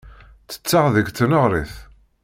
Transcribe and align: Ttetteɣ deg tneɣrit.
Ttetteɣ 0.45 0.85
deg 0.95 1.07
tneɣrit. 1.11 1.73